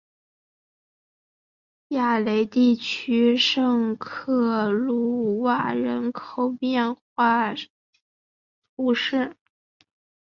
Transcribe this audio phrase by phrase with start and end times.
[1.89, 7.53] 雅雷地区圣克鲁瓦人口变化
[8.75, 9.37] 图示